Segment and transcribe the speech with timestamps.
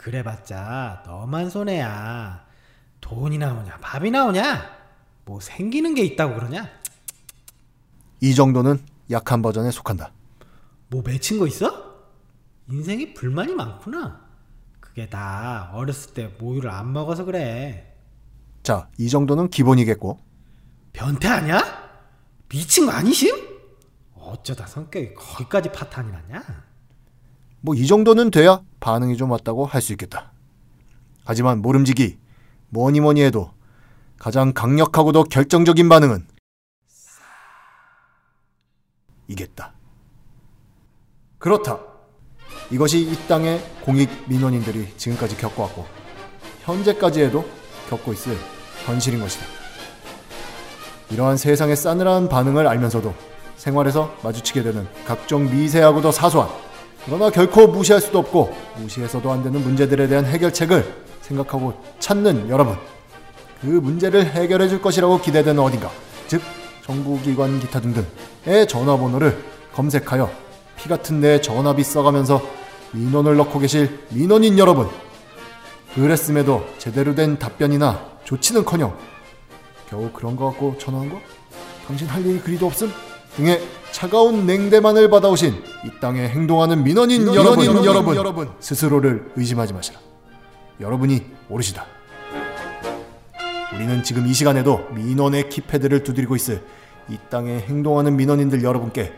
[0.00, 2.46] 그래봤자 너만 손해야.
[3.02, 4.78] 돈이 나오냐, 밥이 나오냐?
[5.26, 6.70] 뭐 생기는 게 있다고 그러냐?
[8.20, 10.10] 이 정도는 약한 버전에 속한다.
[10.88, 12.00] 뭐 맺힌 거 있어?
[12.70, 14.26] 인생에 불만이 많구나.
[14.80, 17.94] 그게 다 어렸을 때 모유를 안 먹어서 그래.
[18.62, 20.18] 자, 이 정도는 기본이겠고.
[20.94, 21.62] 변태 아니야?
[22.48, 23.36] 미친 거 아니심?
[24.14, 26.69] 어쩌다 성격이 거기까지 파탄이 났냐?
[27.62, 30.32] 뭐 이 정도는 돼야 반응이 좀 왔다고 할 수 있겠다.
[31.24, 32.18] 하지만 모름지기
[32.70, 33.52] 뭐니 뭐니 해도
[34.18, 36.26] 가장 강력하고도 결정적인 반응은
[39.28, 39.72] 이겠다.
[41.38, 41.78] 그렇다.
[42.70, 45.86] 이것이 이 땅의 공익 민원인들이 지금까지 겪어왔고
[46.62, 47.48] 현재까지 해도
[47.88, 48.36] 겪고 있을
[48.84, 49.44] 현실인 것이다.
[51.10, 53.14] 이러한 세상의 싸늘한 반응을 알면서도
[53.56, 56.48] 생활에서 마주치게 되는 각종 미세하고도 사소한
[57.10, 60.84] 그러나 결코 무시할 수도 없고 무시해서도 안 되는 문제들에 대한 해결책을
[61.22, 62.76] 생각하고 찾는 여러분
[63.60, 65.90] 그 문제를 해결해 줄 것이라고 기대되는 어딘가
[66.28, 66.40] 즉
[66.86, 69.42] 정부기관 기타 등등의 전화번호를
[69.74, 70.30] 검색하여
[70.76, 72.40] 피 같은 내 전화비 써가면서
[72.92, 74.88] 민원을 넣고 계실 민원인 여러분
[75.96, 78.96] 그랬음에도 제대로 된 답변이나 조치는커녕
[79.88, 81.18] 겨우 그런 거 갖고 전화한 거?
[81.88, 83.09] 당신 할 일이 그리도 없음?
[83.40, 83.60] 등의
[83.90, 85.54] 차가운 냉대만을 받아오신
[85.86, 89.98] 이 땅에 행동하는 민원인, 민원인 여러분, 여러분, 여러분, 여러분 스스로를 의심하지 마시라.
[90.80, 91.86] 여러분이 오르시다.
[93.74, 96.62] 우리는 지금 이 시간에도 민원의 키패드를 두드리고 있을
[97.08, 99.12] 이 땅에 행동하는 민원인들 여러분께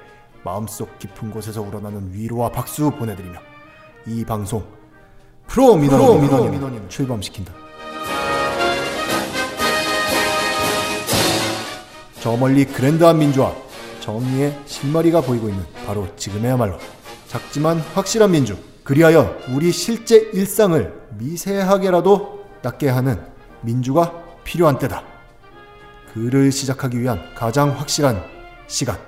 [0.44, 3.38] 마음속 깊은 곳에서 우러나는 위로와 박수 보내드리며
[4.06, 4.64] 이 방송
[5.46, 7.52] 프로 민원인, 민원인 출범시킨다.
[12.20, 13.52] 저 멀리 그랜드한 민주화
[14.02, 16.76] 정의의 실마리가 보이고 있는 바로 지금에야말로
[17.28, 23.22] 작지만 확실한 민주 그리하여 우리 실제 일상을 미세하게라도 낫게 하는
[23.62, 25.04] 민주가 필요한 때다.
[26.12, 28.22] 그를 시작하기 위한 가장 확실한
[28.66, 28.98] 시간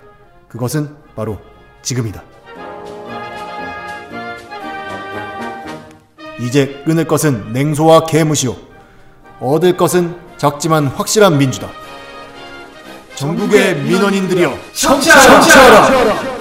[0.48, 1.38] 그것은 바로
[1.82, 2.22] 지금이다.
[6.40, 8.56] 이제 끊을 것은 냉소와 개무시오.
[9.40, 11.83] 얻을 것은 작지만 확실한 민주다.
[13.16, 15.22] 전국의 민원인들이여 청취하라!
[15.22, 16.33] 청취하라!